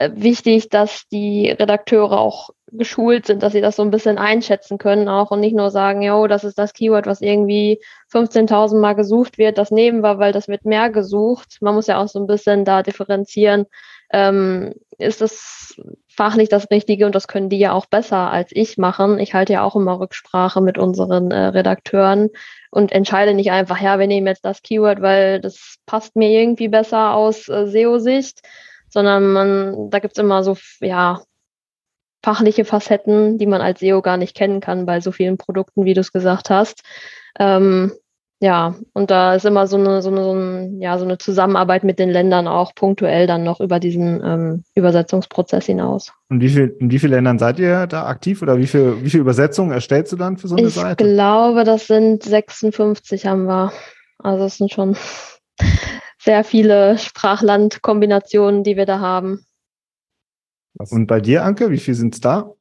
[0.00, 5.08] wichtig, dass die Redakteure auch geschult sind, dass sie das so ein bisschen einschätzen können
[5.08, 7.80] auch und nicht nur sagen, jo, das ist das Keyword, was irgendwie
[8.12, 11.58] 15.000 Mal gesucht wird, das nehmen wir, weil das wird mehr gesucht.
[11.60, 13.66] Man muss ja auch so ein bisschen da differenzieren.
[14.12, 18.76] Ähm, ist das fachlich das Richtige und das können die ja auch besser als ich
[18.76, 19.18] machen.
[19.18, 22.30] Ich halte ja auch immer Rücksprache mit unseren äh, Redakteuren
[22.70, 26.68] und entscheide nicht einfach, ja, wir nehmen jetzt das Keyword, weil das passt mir irgendwie
[26.68, 28.42] besser aus äh, SEO-Sicht,
[28.90, 31.22] sondern man, da gibt's immer so, ja,
[32.22, 35.94] fachliche Facetten, die man als SEO gar nicht kennen kann bei so vielen Produkten, wie
[35.94, 36.82] du es gesagt hast.
[37.38, 37.92] Ähm,
[38.42, 41.84] ja, und da ist immer so eine, so eine, so ein, ja, so eine Zusammenarbeit
[41.84, 46.12] mit den Ländern auch punktuell dann noch über diesen ähm, Übersetzungsprozess hinaus.
[46.30, 49.10] Und wie viel, in wie vielen Ländern seid ihr da aktiv oder wie viel, wie
[49.10, 51.04] viel Übersetzungen erstellst du dann für so eine ich Seite?
[51.04, 53.72] Ich glaube, das sind 56 haben wir.
[54.18, 54.96] Also es sind schon
[56.20, 59.46] sehr viele Sprachlandkombinationen, die wir da haben.
[60.74, 62.52] Und bei dir, Anke, wie viel sind es da?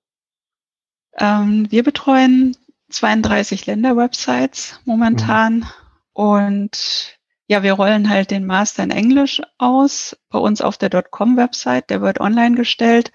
[1.17, 2.55] Ähm, wir betreuen
[2.89, 5.65] 32 Länder-Websites momentan mhm.
[6.13, 11.89] und ja, wir rollen halt den Master in Englisch aus bei uns auf der .com-Website,
[11.89, 13.11] der wird online gestellt.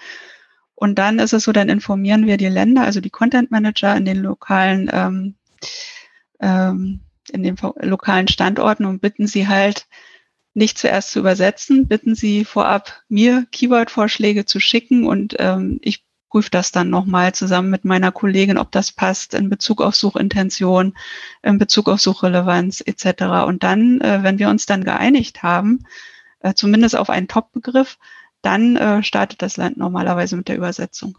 [0.74, 4.04] Und dann ist es so, dann informieren wir die Länder, also die Content Manager in
[4.04, 5.34] den lokalen, ähm,
[6.40, 9.86] ähm, in den lokalen Standorten und bitten sie halt,
[10.54, 16.50] nicht zuerst zu übersetzen, bitten Sie vorab, mir Keyword-Vorschläge zu schicken und ähm, ich prüfe
[16.50, 20.94] das dann nochmal zusammen mit meiner Kollegin, ob das passt in Bezug auf Suchintention,
[21.42, 23.46] in Bezug auf Suchrelevanz etc.
[23.46, 25.84] Und dann, äh, wenn wir uns dann geeinigt haben,
[26.40, 27.98] äh, zumindest auf einen Top-Begriff,
[28.42, 31.16] dann äh, startet das Land normalerweise mit der Übersetzung.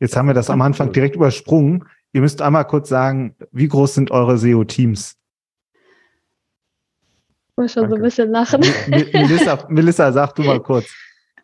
[0.00, 1.84] Jetzt haben wir das am Anfang direkt übersprungen.
[2.12, 5.16] Ihr müsst einmal kurz sagen, wie groß sind eure SEO-Teams?
[7.56, 7.96] Muss schon Danke.
[7.96, 8.60] so ein bisschen lachen.
[9.12, 10.86] Melissa, Melissa, sag du mal kurz.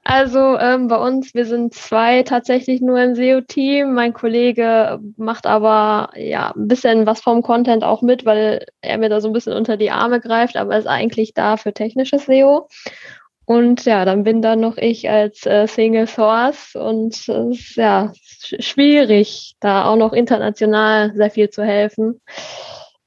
[0.05, 3.93] Also ähm, bei uns, wir sind zwei tatsächlich nur im SEO-Team.
[3.93, 9.11] Mein Kollege macht aber ja ein bisschen was vom Content auch mit, weil er mir
[9.11, 12.69] da so ein bisschen unter die Arme greift, aber ist eigentlich da für technisches SEO.
[13.45, 18.13] Und ja, dann bin da noch ich als äh, Single Source und es ist ja
[18.15, 22.21] schwierig, da auch noch international sehr viel zu helfen.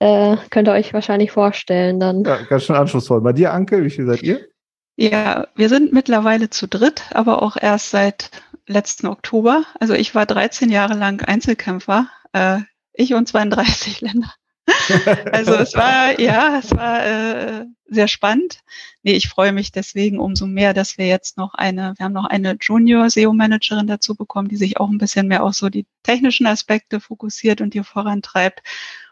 [0.02, 2.24] Äh, könnt ihr euch wahrscheinlich vorstellen dann.
[2.24, 3.22] Ja, ganz schön anspruchsvoll.
[3.22, 4.48] Bei dir, Anke, wie viel seid ihr?
[4.96, 8.32] Ja, wir sind mittlerweile zu dritt, aber auch erst seit
[8.66, 9.64] letzten Oktober.
[9.80, 12.62] Also ich war 13 Jahre lang Einzelkämpfer, äh,
[12.94, 14.34] ich und 32 Länder.
[15.32, 18.62] also es war, ja, es war äh, sehr spannend.
[19.04, 22.26] Nee, ich freue mich deswegen umso mehr, dass wir jetzt noch eine, wir haben noch
[22.26, 26.48] eine Junior SEO-Managerin dazu bekommen, die sich auch ein bisschen mehr auf so die technischen
[26.48, 28.64] Aspekte fokussiert und hier vorantreibt.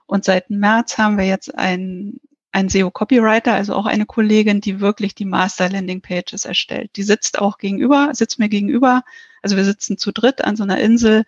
[0.10, 2.20] Und seit März haben wir jetzt einen,
[2.52, 6.90] einen SEO-Copywriter, also auch eine Kollegin, die wirklich die Master-Landing-Pages erstellt.
[6.96, 9.04] Die sitzt auch gegenüber, sitzt mir gegenüber.
[9.44, 11.26] Also wir sitzen zu dritt an so einer Insel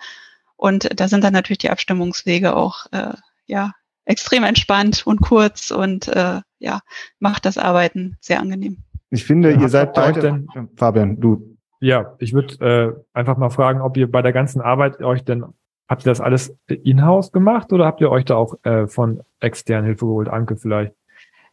[0.55, 3.13] und da sind dann natürlich die Abstimmungswege auch äh,
[3.45, 3.73] ja
[4.05, 6.81] extrem entspannt und kurz und äh, ja
[7.19, 8.77] macht das Arbeiten sehr angenehm.
[9.11, 11.55] Ich finde, ja, ihr seid denn, Fabian, du.
[11.79, 15.45] Ja, ich würde äh, einfach mal fragen, ob ihr bei der ganzen Arbeit euch denn
[15.91, 19.87] Habt ihr das alles in-house gemacht oder habt ihr euch da auch äh, von externen
[19.87, 20.29] Hilfe geholt?
[20.29, 20.93] Anke vielleicht.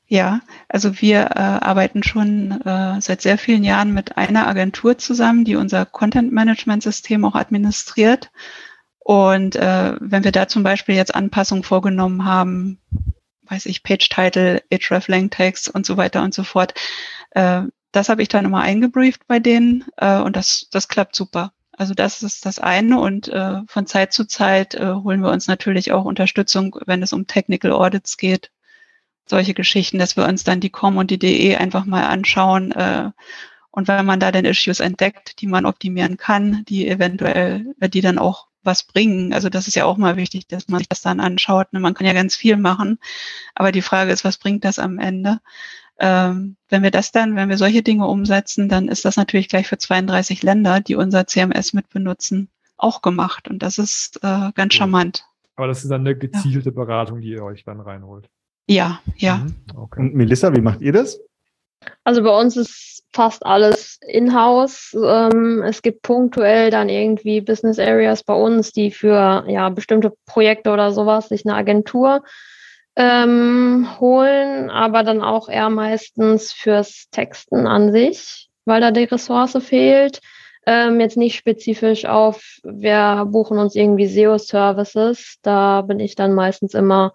[0.07, 5.45] Ja, also wir äh, arbeiten schon äh, seit sehr vielen Jahren mit einer Agentur zusammen,
[5.45, 8.31] die unser Content-Management-System auch administriert.
[9.01, 12.79] Und äh, wenn wir da zum Beispiel jetzt Anpassungen vorgenommen haben,
[13.49, 16.75] weiß ich, Page-Title, Href Text und so weiter und so fort,
[17.33, 21.53] Äh, das habe ich dann immer eingebrieft bei denen äh, und das, das klappt super.
[21.79, 25.47] Also das ist das eine und äh, von Zeit zu Zeit äh, holen wir uns
[25.47, 28.51] natürlich auch Unterstützung, wenn es um Technical Audits geht.
[29.27, 32.73] Solche Geschichten, dass wir uns dann die COM und die DE einfach mal anschauen.
[32.73, 33.13] Äh,
[33.71, 38.01] und wenn man da dann Issues entdeckt, die man optimieren kann, die eventuell, äh, die
[38.01, 39.33] dann auch was bringen.
[39.33, 41.73] Also das ist ja auch mal wichtig, dass man sich das dann anschaut.
[41.73, 41.79] Ne?
[41.79, 42.99] Man kann ja ganz viel machen,
[43.55, 45.39] aber die Frage ist, was bringt das am Ende?
[46.01, 49.67] Ähm, wenn wir das dann, wenn wir solche Dinge umsetzen, dann ist das natürlich gleich
[49.67, 53.49] für 32 Länder, die unser CMS mitbenutzen, auch gemacht.
[53.49, 55.25] Und das ist äh, ganz charmant.
[55.57, 56.75] Aber das ist dann eine gezielte ja.
[56.75, 58.29] Beratung, die ihr euch dann reinholt.
[58.69, 59.39] Ja, ja.
[59.39, 59.55] Mhm.
[59.75, 60.01] Okay.
[60.01, 61.19] Und Melissa, wie macht ihr das?
[62.05, 64.97] Also bei uns ist fast alles in-house.
[65.03, 70.71] Ähm, es gibt punktuell dann irgendwie Business Areas bei uns, die für ja bestimmte Projekte
[70.71, 72.23] oder sowas sich eine Agentur
[72.99, 79.57] ähm, holen, aber dann auch eher meistens fürs Texten an sich, weil da die Ressource
[79.63, 80.21] fehlt.
[80.67, 85.37] Ähm, jetzt nicht spezifisch auf, wir buchen uns irgendwie SEO-Services.
[85.43, 87.13] Da bin ich dann meistens immer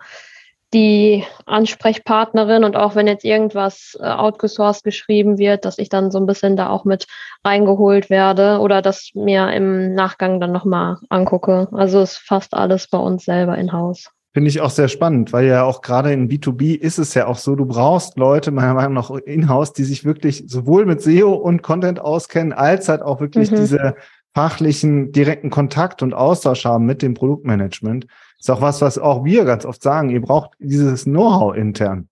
[0.74, 6.18] die Ansprechpartnerin und auch wenn jetzt irgendwas äh, outgesourced geschrieben wird, dass ich dann so
[6.18, 7.08] ein bisschen da auch mit
[7.44, 11.68] reingeholt werde oder das mir im Nachgang dann nochmal angucke.
[11.74, 14.10] Also ist fast alles bei uns selber in Haus.
[14.34, 17.38] Finde ich auch sehr spannend, weil ja auch gerade in B2B ist es ja auch
[17.38, 21.62] so, du brauchst Leute, meiner Meinung nach in-house, die sich wirklich sowohl mit SEO und
[21.62, 23.58] Content auskennen, als halt auch wirklich mhm.
[23.58, 23.96] diese
[24.34, 28.08] fachlichen direkten Kontakt und Austausch haben mit dem Produktmanagement.
[28.40, 30.10] Ist auch was, was auch wir ganz oft sagen.
[30.10, 32.10] Ihr braucht dieses Know-how intern.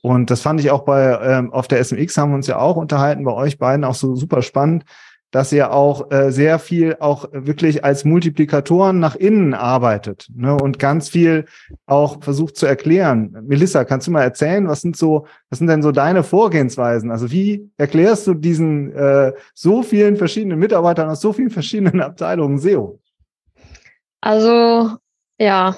[0.00, 2.76] Und das fand ich auch bei ähm, auf der SMX haben wir uns ja auch
[2.76, 4.84] unterhalten, bei euch beiden auch so super spannend,
[5.30, 10.78] dass ihr auch äh, sehr viel auch wirklich als Multiplikatoren nach innen arbeitet ne, und
[10.78, 11.44] ganz viel
[11.86, 13.36] auch versucht zu erklären.
[13.46, 17.10] Melissa, kannst du mal erzählen, was sind so, was sind denn so deine Vorgehensweisen?
[17.10, 22.58] Also wie erklärst du diesen äh, so vielen verschiedenen Mitarbeitern aus so vielen verschiedenen Abteilungen
[22.58, 22.98] SEO?
[24.20, 24.90] Also
[25.38, 25.76] ja,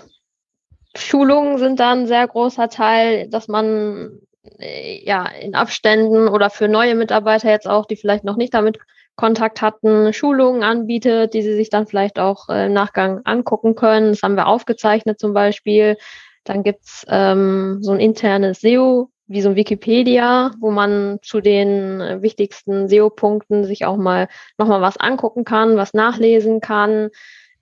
[0.97, 4.21] Schulungen sind da ein sehr großer Teil, dass man
[4.59, 8.79] äh, ja in Abständen oder für neue Mitarbeiter jetzt auch, die vielleicht noch nicht damit
[9.21, 14.09] Kontakt hatten, Schulungen anbietet, die sie sich dann vielleicht auch äh, im Nachgang angucken können.
[14.09, 15.99] Das haben wir aufgezeichnet zum Beispiel.
[16.45, 22.01] Dann gibt's ähm, so ein internes SEO, wie so ein Wikipedia, wo man zu den
[22.01, 27.11] äh, wichtigsten SEO-Punkten sich auch mal nochmal was angucken kann, was nachlesen kann.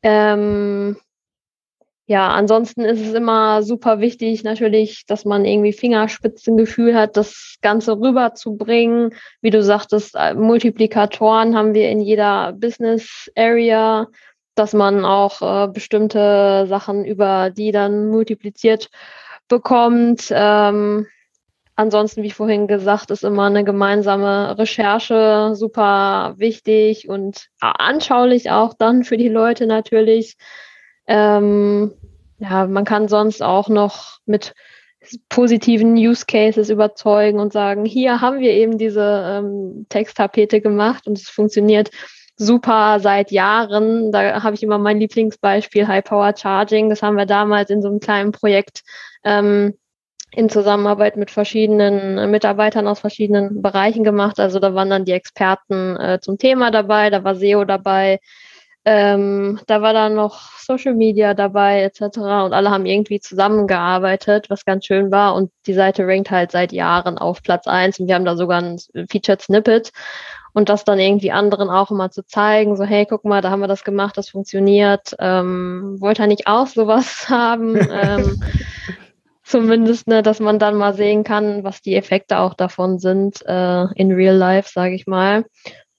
[0.05, 0.97] Ähm,
[2.09, 8.01] ja, ansonsten ist es immer super wichtig natürlich, dass man irgendwie Fingerspitzengefühl hat, das Ganze
[8.01, 9.11] rüberzubringen.
[9.43, 14.07] Wie du sagtest, äh, Multiplikatoren haben wir in jeder Business Area,
[14.55, 18.89] dass man auch äh, bestimmte Sachen über die dann multipliziert
[19.47, 20.29] bekommt.
[20.31, 21.07] Ähm,
[21.77, 29.05] ansonsten, wie vorhin gesagt, ist immer eine gemeinsame Recherche super wichtig und anschaulich auch dann
[29.05, 30.39] für die Leute natürlich.
[31.09, 31.93] Ähm,
[32.39, 34.55] ja, man kann sonst auch noch mit
[35.29, 41.19] positiven Use Cases überzeugen und sagen, hier haben wir eben diese ähm, Texttapete gemacht und
[41.19, 41.91] es funktioniert
[42.37, 44.13] super seit Jahren.
[44.13, 46.89] Da habe ich immer mein Lieblingsbeispiel High Power Charging.
[46.89, 48.83] Das haben wir damals in so einem kleinen Projekt
[49.25, 49.75] ähm,
[50.31, 54.39] in Zusammenarbeit mit verschiedenen Mitarbeitern aus verschiedenen Bereichen gemacht.
[54.39, 58.21] Also da waren dann die Experten äh, zum Thema dabei, da war SEO dabei,
[58.91, 62.17] ähm, da war dann noch Social Media dabei etc.
[62.17, 65.35] Und alle haben irgendwie zusammengearbeitet, was ganz schön war.
[65.35, 68.63] Und die Seite rankt halt seit Jahren auf Platz eins und wir haben da sogar
[68.63, 68.79] ein
[69.11, 69.93] Featured Snippet.
[70.55, 73.61] Und das dann irgendwie anderen auch immer zu zeigen, so hey, guck mal, da haben
[73.61, 75.15] wir das gemacht, das funktioniert.
[75.19, 77.77] Ähm, wollte er nicht auch sowas haben?
[77.77, 78.43] ähm,
[79.45, 83.85] zumindest, ne, dass man dann mal sehen kann, was die Effekte auch davon sind äh,
[83.97, 85.45] in Real Life, sage ich mal.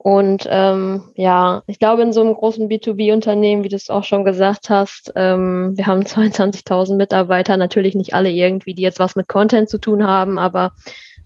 [0.02, 4.24] Und ähm, ja, ich glaube, in so einem großen B2B-Unternehmen, wie du es auch schon
[4.24, 9.28] gesagt hast, ähm, wir haben 22.000 Mitarbeiter, natürlich nicht alle irgendwie, die jetzt was mit
[9.28, 10.72] Content zu tun haben, aber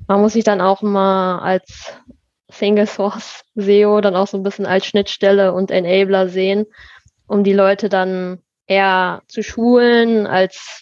[0.07, 1.93] man muss sich dann auch mal als
[2.49, 6.65] Single Source SEO dann auch so ein bisschen als Schnittstelle und Enabler sehen,
[7.27, 10.81] um die Leute dann eher zu schulen, als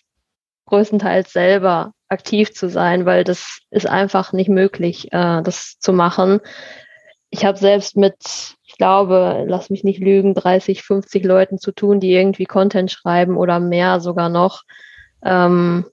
[0.67, 6.39] größtenteils selber aktiv zu sein, weil das ist einfach nicht möglich, äh, das zu machen
[7.32, 12.00] ich habe selbst mit, ich glaube, lass mich nicht lügen, 30, 50 Leuten zu tun,
[12.02, 14.63] die irgendwie Content schreiben oder mehr sogar noch.
[15.24, 15.86] Ähm,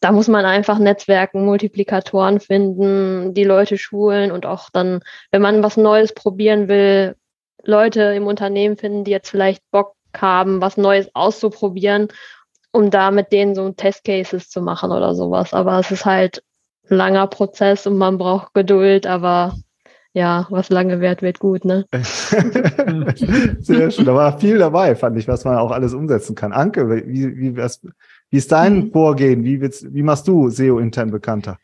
[0.00, 5.62] da muss man einfach Netzwerken, Multiplikatoren finden, die Leute schulen und auch dann, wenn man
[5.62, 7.14] was Neues probieren will,
[7.62, 12.08] Leute im Unternehmen finden, die jetzt vielleicht Bock haben, was Neues auszuprobieren,
[12.72, 15.52] um da mit denen so Testcases zu machen oder sowas.
[15.52, 16.42] Aber es ist halt
[16.88, 19.54] langer Prozess und man braucht Geduld, aber
[20.16, 21.84] ja, was lange währt, wird gut, ne?
[23.60, 24.06] Sehr schön.
[24.06, 26.54] Da war viel dabei, fand ich, was man auch alles umsetzen kann.
[26.54, 27.82] Anke, wie, wie, was,
[28.30, 28.92] wie ist dein mhm.
[28.92, 29.44] Vorgehen?
[29.44, 31.58] Wie, willst, wie machst du SEO intern bekannter?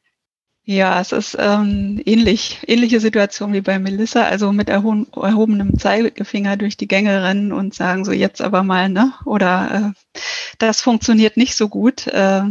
[0.64, 6.58] Ja, es ist ähm, ähnlich, ähnliche Situation wie bei Melissa, also mit erhoben, erhobenem Zeigefinger
[6.58, 9.14] durch die Gänge rennen und sagen so jetzt aber mal, ne?
[9.24, 10.20] Oder äh,
[10.58, 12.06] das funktioniert nicht so gut.
[12.06, 12.42] Äh,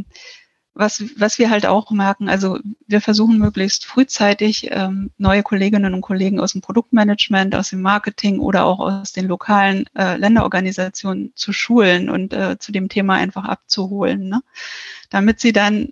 [0.73, 6.01] was, was wir halt auch merken, also wir versuchen möglichst frühzeitig ähm, neue Kolleginnen und
[6.01, 11.51] Kollegen aus dem Produktmanagement, aus dem Marketing oder auch aus den lokalen äh, Länderorganisationen zu
[11.51, 14.41] schulen und äh, zu dem Thema einfach abzuholen, ne?
[15.09, 15.89] damit sie dann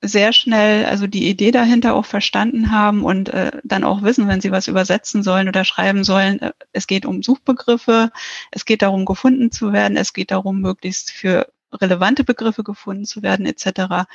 [0.00, 4.40] sehr schnell also die Idee dahinter auch verstanden haben und äh, dann auch wissen, wenn
[4.40, 8.10] sie was übersetzen sollen oder schreiben sollen, äh, es geht um Suchbegriffe,
[8.50, 13.22] es geht darum, gefunden zu werden, es geht darum, möglichst für relevante Begriffe gefunden zu
[13.22, 14.06] werden, etc.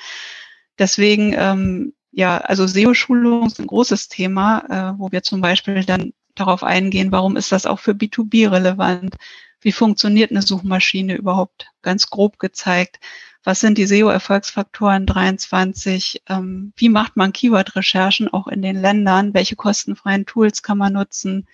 [0.80, 6.14] Deswegen, ähm, ja, also SEO-Schulung ist ein großes Thema, äh, wo wir zum Beispiel dann
[6.36, 9.16] darauf eingehen, warum ist das auch für B2B relevant?
[9.62, 11.68] Wie funktioniert eine Suchmaschine überhaupt?
[11.82, 13.00] Ganz grob gezeigt
[13.44, 19.56] was sind die SEO-Erfolgsfaktoren 23, ähm, wie macht man Keyword-Recherchen auch in den Ländern, welche
[19.56, 21.48] kostenfreien Tools kann man nutzen,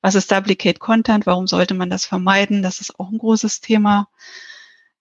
[0.00, 4.08] was ist Duplicate Content, warum sollte man das vermeiden, das ist auch ein großes Thema.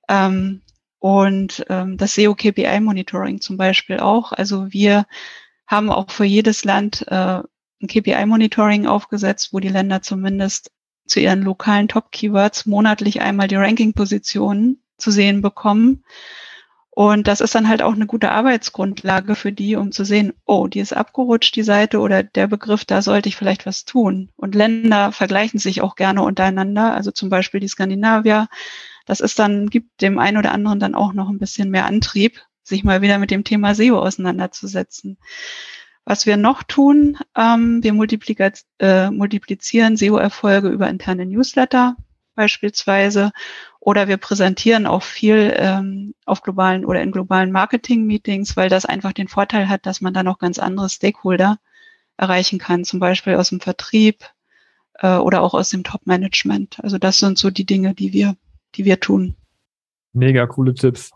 [0.08, 0.62] Ähm,
[1.00, 4.32] und ähm, das SEO-KPI-Monitoring zum Beispiel auch.
[4.32, 5.06] Also wir
[5.68, 7.42] haben auch für jedes Land äh,
[7.82, 10.72] ein KPI-Monitoring aufgesetzt, wo die Länder zumindest
[11.06, 16.04] zu ihren lokalen Top-Keywords monatlich einmal die Ranking-Positionen zu sehen bekommen.
[16.90, 20.68] Und das ist dann halt auch eine gute Arbeitsgrundlage für die, um zu sehen, oh,
[20.68, 24.32] die ist abgerutscht, die Seite oder der Begriff, da sollte ich vielleicht was tun.
[24.38, 28.48] Und Länder vergleichen sich auch gerne untereinander, also zum Beispiel die Skandinavier.
[29.06, 32.42] Das ist dann, gibt dem einen oder anderen dann auch noch ein bisschen mehr Antrieb,
[32.64, 35.18] sich mal wieder mit dem Thema SEO auseinanderzusetzen.
[36.04, 37.92] Was wir noch tun, ähm, wir
[38.80, 41.96] äh, multiplizieren SEO-Erfolge über interne Newsletter
[42.36, 43.32] beispielsweise
[43.80, 49.14] oder wir präsentieren auch viel ähm, auf globalen oder in globalen Marketing-Meetings, weil das einfach
[49.14, 51.60] den Vorteil hat, dass man dann auch ganz andere Stakeholder
[52.18, 54.26] erreichen kann, zum Beispiel aus dem Vertrieb
[55.00, 56.80] äh, oder auch aus dem Top-Management.
[56.84, 58.36] Also das sind so die Dinge, die wir,
[58.76, 59.36] die wir tun.
[60.14, 61.12] Mega coole Tipps.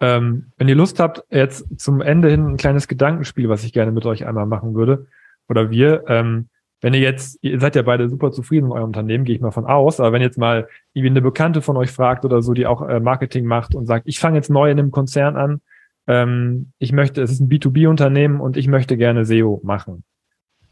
[0.00, 3.92] Ähm, wenn ihr Lust habt, jetzt zum Ende hin ein kleines Gedankenspiel, was ich gerne
[3.92, 5.06] mit euch einmal machen würde,
[5.48, 6.48] oder wir, ähm,
[6.80, 9.52] wenn ihr jetzt, ihr seid ja beide super zufrieden mit eurem Unternehmen, gehe ich mal
[9.52, 12.66] von aus, aber wenn jetzt mal irgendwie eine Bekannte von euch fragt oder so, die
[12.66, 15.60] auch äh, Marketing macht und sagt, ich fange jetzt neu in einem Konzern an,
[16.08, 20.04] ähm, ich möchte, es ist ein B2B-Unternehmen und ich möchte gerne SEO machen.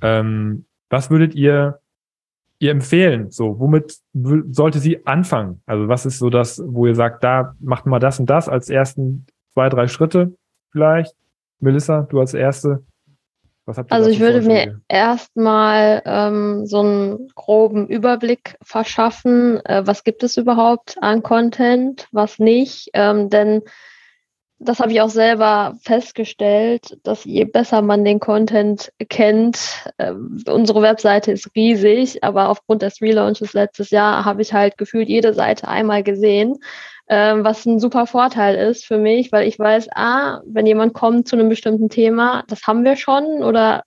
[0.02, 1.79] Ähm, was würdet ihr
[2.60, 3.30] ihr empfehlen?
[3.30, 5.62] So, womit sollte sie anfangen?
[5.66, 8.70] Also was ist so das, wo ihr sagt, da macht mal das und das als
[8.70, 10.34] ersten zwei, drei Schritte
[10.70, 11.14] vielleicht?
[11.58, 12.84] Melissa, du als erste
[13.90, 20.36] also ich würde mir erstmal ähm, so einen groben Überblick verschaffen, äh, was gibt es
[20.36, 22.90] überhaupt an Content, was nicht.
[22.94, 23.62] Ähm, denn
[24.60, 29.58] das habe ich auch selber festgestellt, dass je besser man den Content kennt,
[29.98, 30.12] äh,
[30.46, 35.34] unsere Webseite ist riesig, aber aufgrund des Relaunches letztes Jahr habe ich halt gefühlt jede
[35.34, 36.58] Seite einmal gesehen
[37.12, 41.26] ähm, was ein super Vorteil ist für mich, weil ich weiß, ah, wenn jemand kommt
[41.26, 43.82] zu einem bestimmten Thema, das haben wir schon oder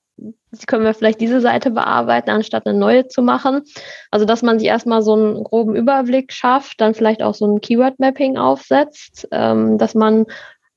[0.68, 3.64] können wir vielleicht diese Seite bearbeiten, anstatt eine neue zu machen.
[4.12, 7.62] Also, dass man sich erstmal so einen groben Überblick schafft, dann vielleicht auch so ein
[7.62, 10.26] Keyword-Mapping aufsetzt, ähm, dass man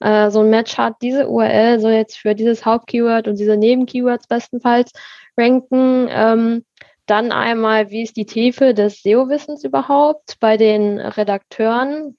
[0.00, 4.26] äh, so ein Match hat, diese URL soll jetzt für dieses Hauptkeyword und diese Nebenkeywords
[4.26, 4.92] bestenfalls
[5.36, 6.08] ranken.
[6.10, 6.64] Ähm,
[7.06, 12.16] dann einmal, wie ist die Tiefe des SEO-Wissens überhaupt bei den Redakteuren?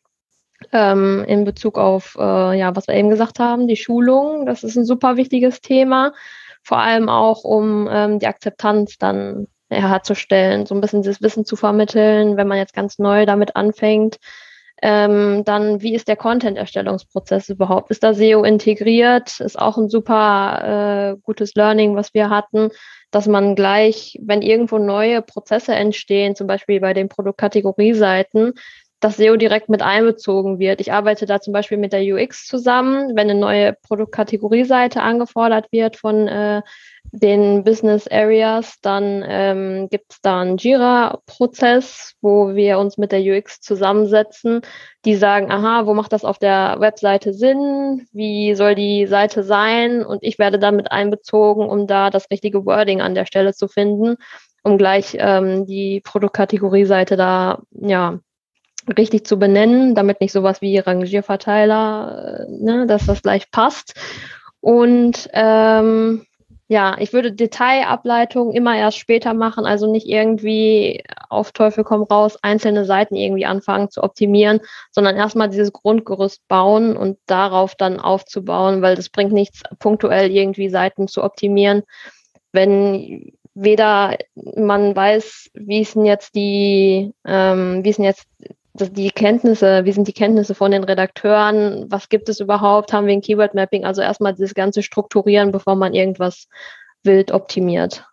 [0.72, 4.46] ähm, in Bezug auf, äh, ja, was wir eben gesagt haben, die Schulung.
[4.46, 6.13] Das ist ein super wichtiges Thema,
[6.63, 11.56] vor allem auch, um ähm, die Akzeptanz dann herzustellen, so ein bisschen dieses Wissen zu
[11.56, 14.18] vermitteln, wenn man jetzt ganz neu damit anfängt.
[14.82, 17.90] Ähm, dann, wie ist der Content-Erstellungsprozess überhaupt?
[17.90, 19.40] Ist da SEO integriert?
[19.40, 22.70] Ist auch ein super äh, gutes Learning, was wir hatten,
[23.10, 28.54] dass man gleich, wenn irgendwo neue Prozesse entstehen, zum Beispiel bei den Produktkategorieseiten,
[29.00, 30.81] dass SEO direkt mit einbezogen wird.
[30.81, 33.15] Ich arbeite da zum Beispiel mit der UX zusammen.
[33.15, 36.62] Wenn eine neue Produktkategorieseite angefordert wird von äh,
[37.12, 43.21] den Business Areas, dann ähm, gibt es da einen Jira-Prozess, wo wir uns mit der
[43.21, 44.62] UX zusammensetzen,
[45.06, 48.08] die sagen, aha, wo macht das auf der Webseite Sinn?
[48.12, 50.04] Wie soll die Seite sein?
[50.06, 53.67] Und ich werde dann mit einbezogen, um da das richtige Wording an der Stelle zu
[53.67, 54.17] finden,
[54.63, 58.19] um gleich ähm, die Produktkategorieseite da ja
[58.96, 63.94] richtig zu benennen, damit nicht sowas wie Rangierverteiler, äh, ne, dass das gleich passt.
[64.62, 66.25] Und ähm,
[66.69, 72.38] ja, ich würde Detailableitungen immer erst später machen, also nicht irgendwie auf Teufel komm raus
[72.42, 74.60] einzelne Seiten irgendwie anfangen zu optimieren,
[74.92, 80.69] sondern erstmal dieses Grundgerüst bauen und darauf dann aufzubauen, weil das bringt nichts, punktuell irgendwie
[80.69, 81.83] Seiten zu optimieren,
[82.52, 88.27] wenn weder man weiß, wie ist denn jetzt die, ähm, wie ist denn jetzt
[88.86, 93.13] die Kenntnisse, wie sind die Kenntnisse von den Redakteuren, was gibt es überhaupt, haben wir
[93.13, 96.48] ein Keyword Mapping, also erstmal das Ganze strukturieren, bevor man irgendwas
[97.04, 98.06] wild optimiert.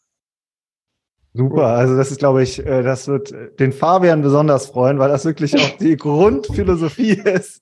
[1.37, 5.25] Super, also das ist, glaube ich, äh, das wird den Fabian besonders freuen, weil das
[5.25, 7.61] wirklich auch die Grundphilosophie ist,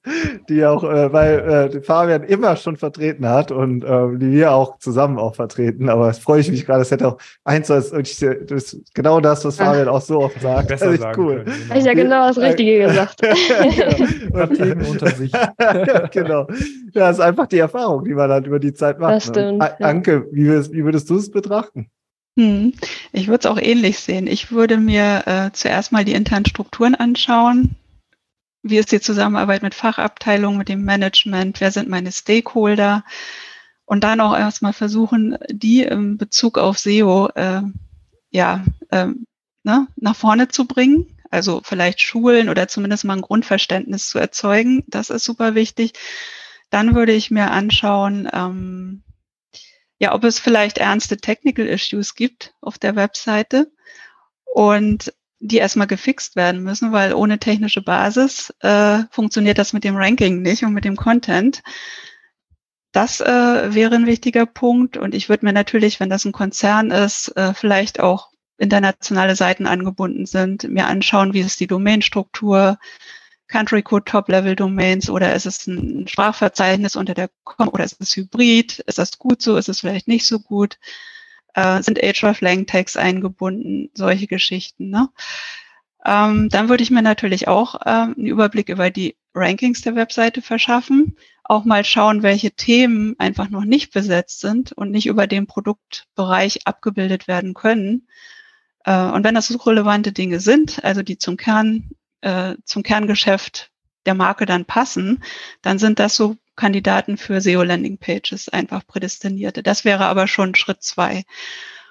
[0.50, 4.76] die auch, äh, weil äh, Fabian immer schon vertreten hat und äh, die wir auch
[4.78, 5.88] zusammen auch vertreten.
[5.88, 9.42] Aber es freue ich mich gerade, es hätte auch eins als das ist genau das,
[9.46, 10.68] was Fabian auch so oft sagt.
[10.68, 11.36] Besser das ist sagen cool.
[11.44, 13.20] können, Habe ich ja genau das Richtige gesagt.
[14.34, 15.32] Vertreten unter sich.
[16.12, 16.46] genau.
[16.92, 19.14] Ja, das ist einfach die Erfahrung, die man dann über die Zeit macht.
[19.14, 19.70] Das stimmt, Ne?
[19.78, 19.86] ja.
[19.86, 21.86] Anke, wie, würdest- wie würdest du es betrachten?
[22.38, 22.72] Hm.
[23.12, 24.26] Ich würde es auch ähnlich sehen.
[24.26, 27.76] Ich würde mir äh, zuerst mal die internen Strukturen anschauen.
[28.62, 31.60] Wie ist die Zusammenarbeit mit Fachabteilungen, mit dem Management?
[31.60, 33.04] Wer sind meine Stakeholder?
[33.84, 37.62] Und dann auch erstmal versuchen, die im Bezug auf SEO äh,
[38.30, 39.26] ja, ähm,
[39.64, 41.18] ne, nach vorne zu bringen.
[41.30, 44.84] Also vielleicht schulen oder zumindest mal ein Grundverständnis zu erzeugen.
[44.86, 45.92] Das ist super wichtig.
[46.70, 49.02] Dann würde ich mir anschauen, ähm,
[50.02, 53.70] ja, ob es vielleicht ernste Technical Issues gibt auf der Webseite
[54.44, 59.94] und die erstmal gefixt werden müssen, weil ohne technische Basis äh, funktioniert das mit dem
[59.94, 61.62] Ranking nicht und mit dem Content.
[62.90, 66.90] Das äh, wäre ein wichtiger Punkt und ich würde mir natürlich, wenn das ein Konzern
[66.90, 72.76] ist, äh, vielleicht auch internationale Seiten angebunden sind, mir anschauen, wie ist die Domainstruktur,
[73.52, 78.00] Country Code Top Level Domains oder ist es ein Sprachverzeichnis unter der Com oder ist
[78.00, 78.78] es Hybrid?
[78.80, 79.56] Ist das gut so?
[79.56, 80.78] Ist es vielleicht nicht so gut?
[81.54, 83.90] Äh, sind hreflang Tags eingebunden?
[83.94, 84.88] Solche Geschichten.
[84.88, 85.10] Ne?
[86.06, 90.40] Ähm, dann würde ich mir natürlich auch ähm, einen Überblick über die Rankings der Webseite
[90.40, 91.18] verschaffen.
[91.44, 96.66] Auch mal schauen, welche Themen einfach noch nicht besetzt sind und nicht über den Produktbereich
[96.66, 98.08] abgebildet werden können.
[98.84, 101.90] Äh, und wenn das suchrelevante Dinge sind, also die zum Kern
[102.22, 103.70] äh, zum Kerngeschäft
[104.06, 105.22] der Marke dann passen,
[105.60, 109.62] dann sind das so Kandidaten für SEO-Landing-Pages einfach prädestinierte.
[109.62, 111.24] Das wäre aber schon Schritt zwei.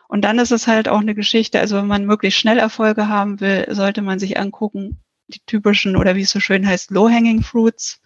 [0.08, 3.40] Und dann ist es halt auch eine Geschichte, also wenn man möglichst schnell Erfolge haben
[3.40, 8.02] will, sollte man sich angucken, die typischen oder wie es so schön heißt, Low-Hanging Fruits.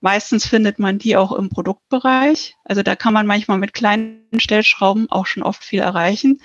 [0.00, 2.56] Meistens findet man die auch im Produktbereich.
[2.64, 6.40] Also da kann man manchmal mit kleinen Stellschrauben auch schon oft viel erreichen.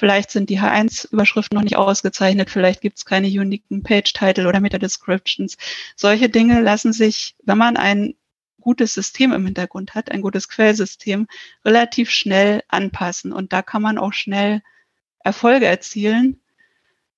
[0.00, 5.58] Vielleicht sind die H1-Überschriften noch nicht ausgezeichnet, vielleicht gibt es keine uniken Page-Title oder Meta-Descriptions.
[5.94, 8.14] Solche Dinge lassen sich, wenn man ein
[8.62, 11.26] gutes System im Hintergrund hat, ein gutes Quellsystem,
[11.66, 13.30] relativ schnell anpassen.
[13.30, 14.62] Und da kann man auch schnell
[15.22, 16.40] Erfolge erzielen,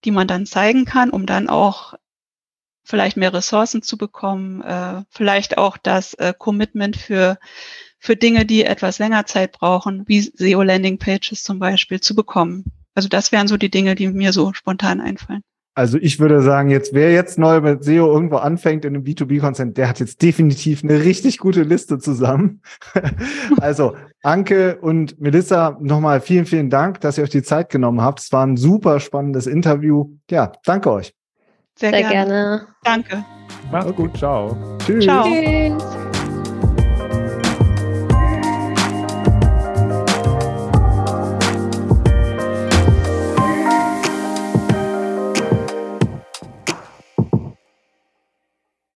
[0.04, 1.94] die man dann zeigen kann, um dann auch
[2.82, 7.38] vielleicht mehr Ressourcen zu bekommen, äh, vielleicht auch das äh, Commitment für,
[8.02, 12.64] für Dinge, die etwas länger Zeit brauchen, wie SEO-Landing-Pages zum Beispiel, zu bekommen.
[12.96, 15.42] Also das wären so die Dinge, die mir so spontan einfallen.
[15.74, 19.78] Also ich würde sagen, jetzt wer jetzt neu mit SEO irgendwo anfängt in einem B2B-Content,
[19.78, 22.60] der hat jetzt definitiv eine richtig gute Liste zusammen.
[23.60, 28.18] also Anke und Melissa, nochmal vielen, vielen Dank, dass ihr euch die Zeit genommen habt.
[28.18, 30.10] Es war ein super spannendes Interview.
[30.28, 31.14] Ja, danke euch.
[31.78, 32.10] Sehr, Sehr gerne.
[32.10, 32.66] gerne.
[32.82, 33.24] Danke.
[33.70, 34.76] Macht's gut, ciao.
[34.84, 35.04] Tschüss.
[35.04, 35.24] Ciao.
[35.24, 36.11] Tschüss.